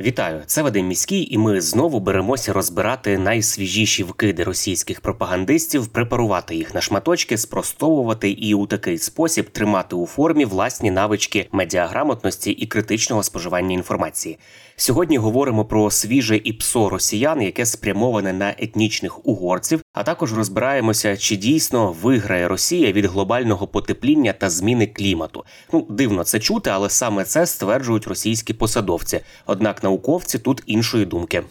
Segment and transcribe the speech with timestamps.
[0.00, 6.74] Вітаю, це Вадим Міський, і ми знову беремося розбирати найсвіжіші вкиди російських пропагандистів, препарувати їх
[6.74, 13.22] на шматочки, спростовувати і у такий спосіб тримати у формі власні навички медіаграмотності і критичного
[13.22, 14.38] споживання інформації.
[14.76, 21.36] Сьогодні говоримо про свіже іпсо росіян, яке спрямоване на етнічних угорців, а також розбираємося, чи
[21.36, 25.44] дійсно виграє Росія від глобального потепління та зміни клімату.
[25.72, 29.20] Ну дивно це чути, але саме це стверджують російські посадовці.
[29.46, 31.42] Однак науковці тут іншої думки.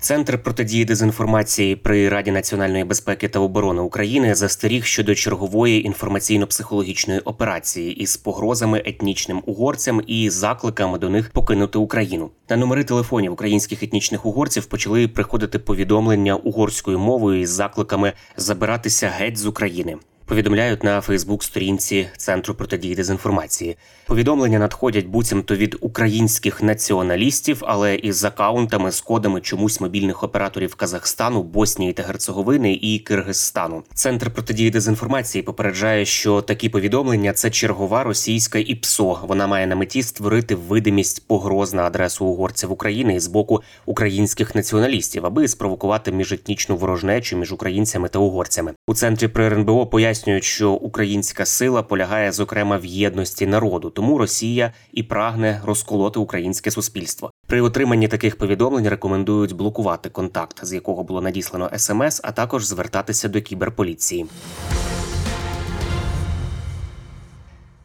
[0.00, 7.92] Центр протидії дезінформації при Раді національної безпеки та оборони України застеріг щодо чергової інформаційно-психологічної операції
[7.92, 12.30] із погрозами етнічним угорцям і закликами до них покинути Україну.
[12.50, 19.38] На номери телефонів українських етнічних угорців почали приходити повідомлення угорською мовою із закликами забиратися геть
[19.38, 19.96] з України.
[20.30, 23.76] Повідомляють на Фейсбук-сторінці Центру протидії дезінформації.
[24.06, 31.42] Повідомлення надходять буцімто від українських націоналістів, але із акаунтами з кодами чомусь мобільних операторів Казахстану,
[31.42, 33.82] Боснії та Герцеговини і Киргизстану.
[33.94, 39.18] Центр протидії дезінформації попереджає, що такі повідомлення це чергова російська ІПСО.
[39.28, 44.54] Вона має на меті створити видимість погроз на адресу угорців України і з боку українських
[44.54, 48.72] націоналістів, аби спровокувати міжетнічну ворожнечу між українцями та угорцями.
[48.86, 49.86] У центрі при РНБО
[50.20, 56.70] пояснюють, що українська сила полягає зокрема в єдності народу, тому Росія і прагне розколоти українське
[56.70, 57.30] суспільство.
[57.46, 63.28] При отриманні таких повідомлень рекомендують блокувати контакт, з якого було надіслано смс, а також звертатися
[63.28, 64.26] до кіберполіції.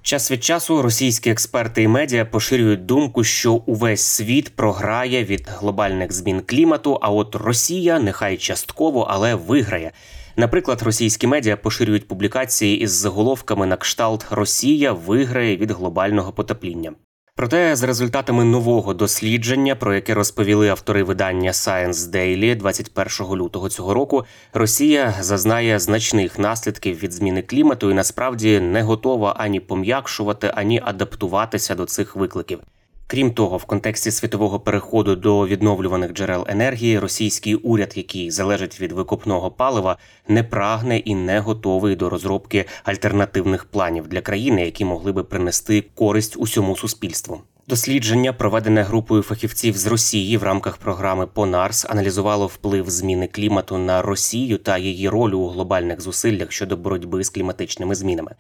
[0.02, 6.14] Час від часу російські експерти і медіа поширюють думку, що увесь світ програє від глобальних
[6.14, 7.00] змін клімату.
[7.02, 9.92] А от Росія нехай частково, але виграє.
[10.38, 16.92] Наприклад, російські медіа поширюють публікації із заголовками на кшталт Росія виграє від глобального потепління.
[17.38, 23.94] Проте, з результатами нового дослідження, про яке розповіли автори видання Science Daily 21 лютого цього
[23.94, 30.82] року, Росія зазнає значних наслідків від зміни клімату і насправді не готова ані пом'якшувати, ані
[30.86, 32.60] адаптуватися до цих викликів.
[33.08, 38.92] Крім того, в контексті світового переходу до відновлюваних джерел енергії, російський уряд, який залежить від
[38.92, 45.12] викопного палива, не прагне і не готовий до розробки альтернативних планів для країни, які могли
[45.12, 47.42] би принести користь усьому суспільству.
[47.68, 54.02] Дослідження, проведене групою фахівців з Росії в рамках програми Понарс, аналізувало вплив зміни клімату на
[54.02, 58.36] Росію та її роль у глобальних зусиллях щодо боротьби з кліматичними змінами.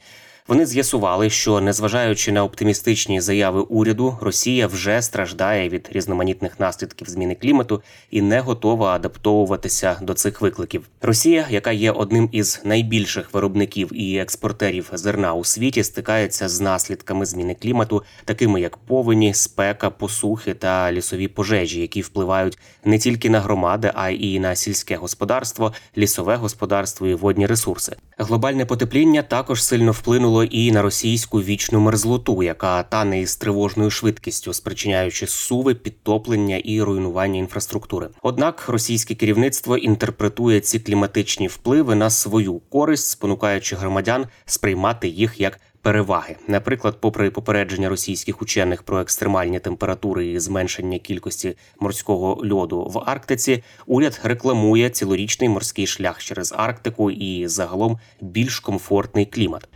[0.47, 7.35] Вони з'ясували, що незважаючи на оптимістичні заяви уряду, Росія вже страждає від різноманітних наслідків зміни
[7.35, 10.89] клімату і не готова адаптовуватися до цих викликів.
[11.01, 17.25] Росія, яка є одним із найбільших виробників і експортерів зерна у світі, стикається з наслідками
[17.25, 23.39] зміни клімату, такими як повені, спека, посухи та лісові пожежі, які впливають не тільки на
[23.39, 27.95] громади, а й на сільське господарство, лісове господарство і водні ресурси.
[28.17, 34.53] Глобальне потепління також сильно вплинуло і на російську вічну мерзлоту, яка тане із тривожною швидкістю,
[34.53, 38.09] спричиняючи суви, підтоплення і руйнування інфраструктури.
[38.21, 45.59] Однак російське керівництво інтерпретує ці кліматичні впливи на свою користь, спонукаючи громадян сприймати їх як
[45.85, 46.35] переваги.
[46.47, 53.63] Наприклад, попри попередження російських учених про екстремальні температури і зменшення кількості морського льоду в Арктиці,
[53.85, 59.67] уряд рекламує цілорічний морський шлях через Арктику і загалом більш комфортний клімат.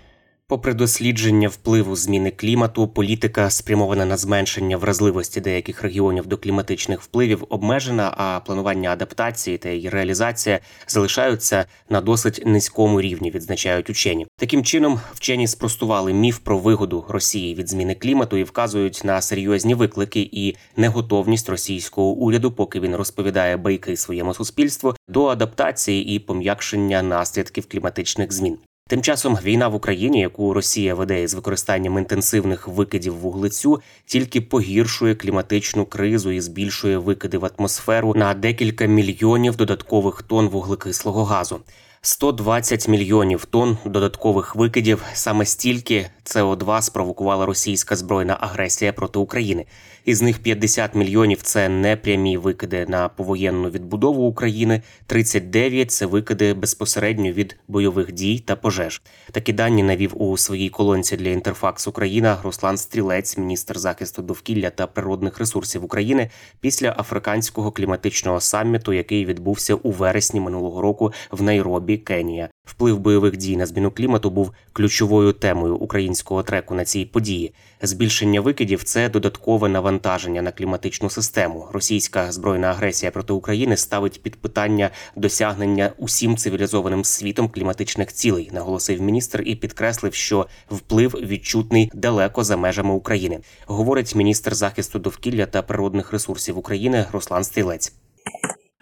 [0.49, 7.45] Попри дослідження впливу зміни клімату, політика спрямована на зменшення вразливості деяких регіонів до кліматичних впливів
[7.50, 14.27] обмежена, а планування адаптації та її реалізація залишаються на досить низькому рівні, відзначають учені.
[14.38, 19.74] Таким чином, вчені спростували міф про вигоду Росії від зміни клімату і вказують на серйозні
[19.74, 27.01] виклики і неготовність російського уряду, поки він розповідає байки своєму суспільству до адаптації і пом'якшення
[27.01, 28.57] наслідків кліматичних змін.
[28.89, 35.15] Тим часом війна в Україні, яку Росія веде із використанням інтенсивних викидів вуглецю, тільки погіршує
[35.15, 41.59] кліматичну кризу і збільшує викиди в атмосферу на декілька мільйонів додаткових тонн вуглекислого газу.
[42.01, 45.04] 120 мільйонів тонн додаткових викидів.
[45.13, 49.66] Саме стільки СО2 спровокувала російська збройна агресія проти України.
[50.06, 54.81] Із них 50 мільйонів це непрямі викиди на повоєнну відбудову України.
[55.06, 59.01] 39– це викиди безпосередньо від бойових дій та пожеж.
[59.31, 64.88] Такі дані навів у своїй колонці для інтерфакс Україна Руслан Стрілець, міністр захисту довкілля та
[64.88, 66.30] природних ресурсів України,
[66.60, 72.50] після африканського кліматичного саміту, який відбувся у вересні минулого року в Найробі, Кенія.
[72.65, 77.53] Вплив бойових дій на зміну клімату був ключовою темою українського треку на цій події.
[77.81, 81.68] Збільшення викидів це додаткове навантаження на кліматичну систему.
[81.74, 89.01] Російська збройна агресія проти України ставить під питання досягнення усім цивілізованим світом кліматичних цілей, наголосив
[89.01, 93.39] міністр і підкреслив, що вплив відчутний далеко за межами України.
[93.65, 97.94] Говорить міністр захисту довкілля та природних ресурсів України Руслан Стрілець.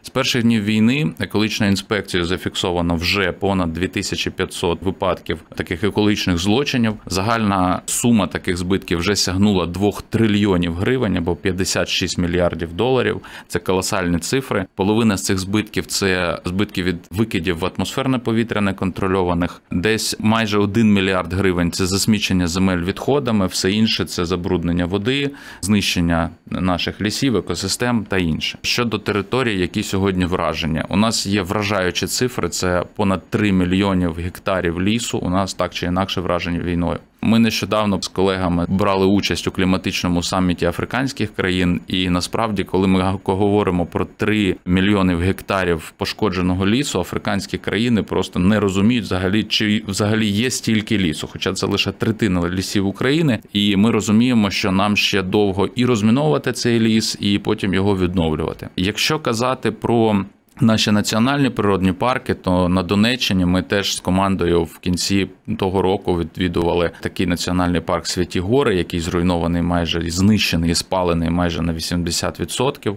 [0.07, 6.93] З перших днів війни екологічною інспекцією зафіксовано вже понад 2500 випадків таких екологічних злочинів.
[7.05, 13.21] Загальна сума таких збитків вже сягнула 2 трильйонів гривень або 56 мільярдів доларів.
[13.47, 14.65] Це колосальні цифри.
[14.75, 19.61] Половина з цих збитків це збитки від викидів в атмосферне повітря неконтрольованих.
[19.71, 25.31] Десь майже 1 мільярд гривень це засмічення земель відходами, все інше це забруднення води,
[25.61, 28.57] знищення наших лісів, екосистем та інше.
[28.61, 30.85] Щодо територій, які сьогодні враження.
[30.89, 35.17] У нас є вражаючі цифри: це понад 3 мільйонів гектарів лісу.
[35.17, 36.99] У нас так чи інакше вражені війною.
[37.21, 43.17] Ми нещодавно з колегами брали участь у кліматичному саміті африканських країн, і насправді, коли ми
[43.23, 50.27] говоримо про 3 мільйони гектарів пошкодженого лісу, африканські країни просто не розуміють взагалі, чи взагалі
[50.27, 55.21] є стільки лісу, хоча це лише третина лісів України, і ми розуміємо, що нам ще
[55.21, 58.69] довго і розміновувати цей ліс, і потім його відновлювати.
[58.75, 60.25] Якщо казати про
[60.61, 66.19] Наші національні природні парки, то на Донеччині ми теж з командою в кінці того року
[66.19, 72.95] відвідували такий національний парк Святі Гори, який зруйнований майже знищений і спалений майже на 80%.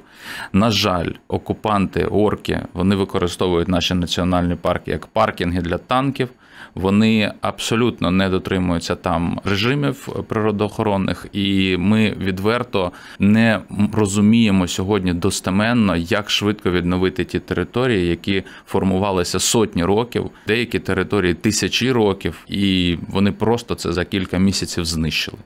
[0.53, 6.29] На жаль, окупанти, орки, вони використовують наші національні парки як паркінги для танків.
[6.75, 13.61] Вони абсолютно не дотримуються там режимів природоохоронних, і ми відверто не
[13.93, 21.93] розуміємо сьогодні достеменно, як швидко відновити ті території, які формувалися сотні років, деякі території тисячі
[21.93, 25.39] років, і вони просто це за кілька місяців знищили.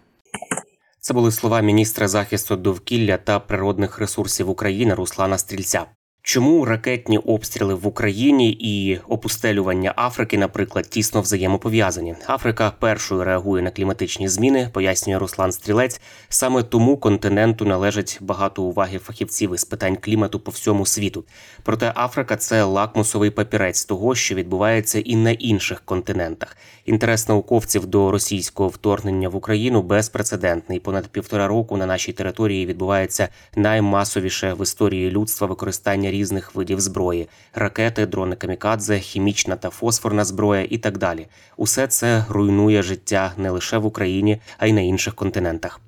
[1.00, 5.87] Це були слова міністра захисту довкілля та природних ресурсів України Руслана Стрільця.
[6.26, 12.15] Чому ракетні обстріли в Україні і опустелювання Африки, наприклад, тісно взаємопов'язані?
[12.26, 16.00] Африка першою реагує на кліматичні зміни, пояснює Руслан Стрілець.
[16.29, 21.25] Саме тому континенту належить багато уваги фахівців із питань клімату по всьому світу.
[21.62, 26.56] Проте Африка це лакмусовий папірець того, що відбувається і на інших континентах.
[26.85, 30.81] Інтерес науковців до російського вторгнення в Україну безпрецедентний.
[30.81, 37.28] Понад півтора року на нашій території відбувається наймасовіше в історії людства використання різних видів зброї:
[37.55, 41.26] ракети, дрони камікадзе, хімічна та фосфорна зброя і так далі.
[41.56, 45.81] Усе це руйнує життя не лише в Україні, а й на інших континентах.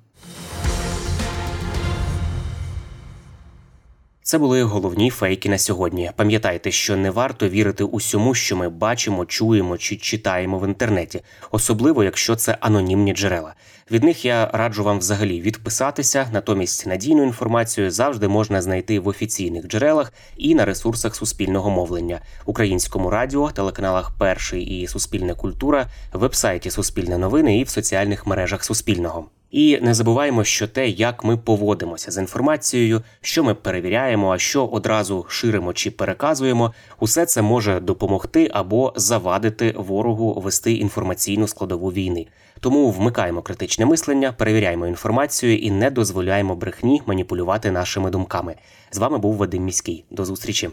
[4.27, 6.11] Це були головні фейки на сьогодні.
[6.17, 12.05] Пам'ятайте, що не варто вірити усьому, що ми бачимо, чуємо чи читаємо в інтернеті, особливо
[12.05, 13.55] якщо це анонімні джерела.
[13.91, 16.29] Від них я раджу вам взагалі відписатися.
[16.33, 23.11] Натомість надійну інформацію завжди можна знайти в офіційних джерелах і на ресурсах суспільного мовлення, українському
[23.11, 29.27] радіо, телеканалах Перший і Суспільна культура, вебсайті Суспільне новини і в соціальних мережах Суспільного.
[29.51, 34.67] І не забуваємо, що те, як ми поводимося з інформацією, що ми перевіряємо, а що
[34.67, 42.27] одразу ширимо чи переказуємо, усе це може допомогти або завадити ворогу вести інформаційну складову війни.
[42.61, 48.55] Тому вмикаємо критичне мислення, перевіряємо інформацію і не дозволяємо брехні маніпулювати нашими думками.
[48.91, 50.05] З вами був Вадим Міський.
[50.11, 50.71] До зустрічі.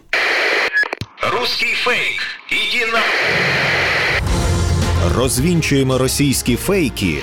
[1.32, 2.20] Русский фейк.
[2.50, 3.02] Иди на...
[5.16, 7.22] Розвінчуємо російські фейки,